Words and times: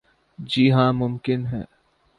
جی 0.39 0.63
ہاں 0.71 0.91
ممکن 0.93 1.39
ہے۔ 1.47 1.63